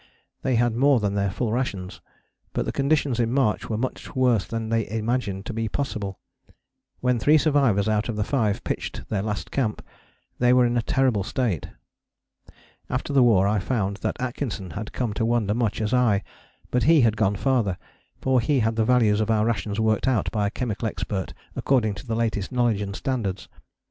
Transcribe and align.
They 0.41 0.55
had 0.55 0.73
more 0.75 0.99
than 0.99 1.13
their 1.13 1.29
full 1.29 1.51
rations, 1.51 2.01
but 2.53 2.65
the 2.65 2.71
conditions 2.71 3.19
in 3.19 3.31
March 3.31 3.69
were 3.69 3.77
much 3.77 4.15
worse 4.15 4.47
than 4.47 4.69
they 4.69 4.89
imagined 4.89 5.45
to 5.45 5.53
be 5.53 5.69
possible: 5.69 6.17
when 7.01 7.19
three 7.19 7.37
survivors 7.37 7.87
out 7.87 8.09
of 8.09 8.15
the 8.15 8.23
five 8.23 8.63
pitched 8.63 9.07
their 9.09 9.21
Last 9.21 9.51
Camp 9.51 9.85
they 10.39 10.53
were 10.53 10.65
in 10.65 10.75
a 10.75 10.81
terrible 10.81 11.23
state. 11.23 11.67
After 12.89 13.13
the 13.13 13.21
war 13.21 13.47
I 13.47 13.59
found 13.59 13.97
that 13.97 14.19
Atkinson 14.19 14.71
had 14.71 14.91
come 14.91 15.13
to 15.13 15.23
wonder 15.23 15.53
much 15.53 15.79
as 15.79 15.93
I, 15.93 16.23
but 16.71 16.81
he 16.85 17.01
had 17.01 17.15
gone 17.15 17.35
farther, 17.35 17.77
for 18.19 18.41
he 18.41 18.61
had 18.61 18.77
the 18.77 18.85
values 18.85 19.21
of 19.21 19.29
our 19.29 19.45
rations 19.45 19.79
worked 19.79 20.07
out 20.07 20.31
by 20.31 20.47
a 20.47 20.49
chemical 20.49 20.87
expert 20.87 21.31
according 21.55 21.93
to 21.93 22.07
the 22.07 22.15
latest 22.15 22.51
knowledge 22.51 22.81
and 22.81 22.95
standards. 22.95 23.47